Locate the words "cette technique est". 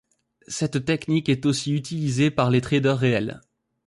0.47-1.45